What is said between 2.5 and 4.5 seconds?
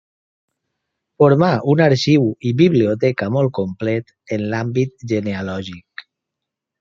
i biblioteca molt complet en